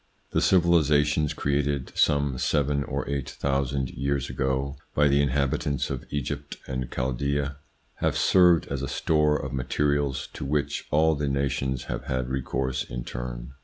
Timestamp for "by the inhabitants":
4.95-5.91